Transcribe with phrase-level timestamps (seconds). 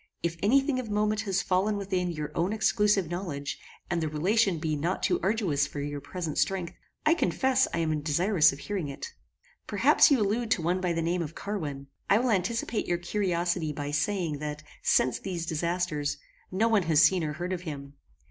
[0.23, 4.57] If any thing of moment has fallen within your own exclusive knowledge, and the relation
[4.57, 6.73] be not too arduous for your present strength,
[7.05, 9.13] I confess I am desirous of hearing it.
[9.67, 11.85] Perhaps you allude to one by the name of Carwin.
[12.09, 16.17] I will anticipate your curiosity by saying, that since these disasters,
[16.51, 17.93] no one has seen or heard of him.